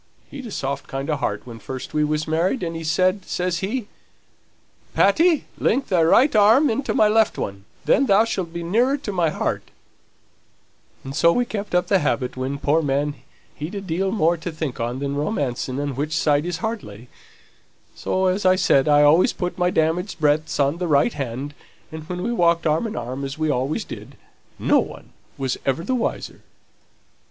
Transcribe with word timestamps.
He'd 0.31 0.47
a 0.47 0.51
soft 0.51 0.87
kind 0.87 1.11
of 1.11 1.19
heart 1.19 1.45
when 1.45 1.59
first 1.59 1.93
we 1.93 2.03
was 2.03 2.27
married, 2.27 2.63
and 2.63 2.75
he 2.75 2.83
said, 2.83 3.23
says 3.25 3.59
he, 3.59 3.85
'Patty, 4.95 5.45
link 5.59 5.89
thy 5.89 6.01
right 6.01 6.35
arm 6.35 6.71
into 6.71 6.95
my 6.95 7.07
left 7.07 7.37
one, 7.37 7.65
then 7.85 8.07
thou'lt 8.07 8.51
be 8.51 8.63
nearer 8.63 8.97
to 8.97 9.11
my 9.11 9.29
heart;' 9.29 9.69
and 11.03 11.15
so 11.15 11.31
we 11.31 11.45
kept 11.45 11.75
up 11.75 11.85
the 11.85 11.99
habit, 11.99 12.35
when, 12.35 12.57
poor 12.57 12.81
man, 12.81 13.13
he'd 13.53 13.75
a 13.75 13.79
deal 13.81 14.09
more 14.11 14.37
to 14.37 14.51
think 14.51 14.79
on 14.79 14.97
than 14.97 15.13
romancing 15.15 15.79
on 15.79 15.95
which 15.95 16.17
side 16.17 16.45
his 16.45 16.57
heart 16.65 16.81
lay; 16.81 17.07
so, 17.93 18.25
as 18.25 18.43
I 18.43 18.55
said, 18.55 18.87
I 18.87 19.03
always 19.03 19.33
put 19.33 19.59
my 19.59 19.69
damaged 19.69 20.19
breadths 20.19 20.59
on 20.59 20.79
the 20.79 20.87
right 20.87 21.13
hand, 21.13 21.53
and 21.91 22.09
when 22.09 22.23
we 22.23 22.33
walked 22.33 22.65
arm 22.65 22.87
in 22.87 22.95
arm, 22.95 23.23
as 23.23 23.37
we 23.37 23.51
always 23.51 23.83
did, 23.83 24.17
no 24.57 24.79
one 24.79 25.11
was 25.37 25.59
never 25.63 25.83
the 25.83 25.93
wiser." 25.93 26.41